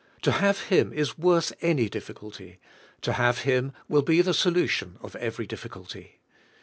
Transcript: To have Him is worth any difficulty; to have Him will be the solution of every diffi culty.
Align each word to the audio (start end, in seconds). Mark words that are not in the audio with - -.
To 0.23 0.31
have 0.31 0.61
Him 0.61 0.91
is 0.91 1.19
worth 1.19 1.53
any 1.61 1.87
difficulty; 1.87 2.59
to 3.01 3.13
have 3.13 3.41
Him 3.41 3.71
will 3.87 4.01
be 4.01 4.23
the 4.23 4.33
solution 4.33 4.97
of 4.99 5.15
every 5.17 5.45
diffi 5.45 5.69
culty. 5.69 6.07